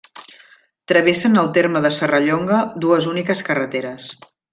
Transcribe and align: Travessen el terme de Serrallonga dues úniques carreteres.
Travessen 0.91 1.35
el 1.41 1.51
terme 1.57 1.81
de 1.87 1.91
Serrallonga 1.97 2.63
dues 2.87 3.09
úniques 3.13 3.45
carreteres. 3.51 4.09